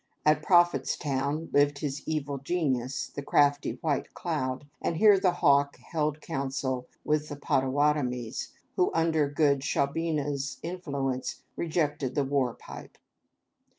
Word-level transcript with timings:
At 0.25 0.41
Prophetstown 0.41 1.53
lived 1.53 1.77
his 1.77 2.01
evil 2.07 2.39
genius, 2.39 3.09
the 3.13 3.21
crafty 3.21 3.73
White 3.81 4.15
Cloud, 4.15 4.65
and 4.81 4.97
here 4.97 5.19
the 5.19 5.31
Hawk 5.31 5.77
held 5.77 6.21
council 6.21 6.87
with 7.03 7.29
the 7.29 7.35
Pottawattomies, 7.35 8.47
who, 8.77 8.89
under 8.95 9.29
good 9.29 9.59
Shaubena's 9.61 10.57
influence, 10.63 11.43
rejected 11.55 12.15
the 12.15 12.23
war 12.25 12.55
pipe. 12.55 12.97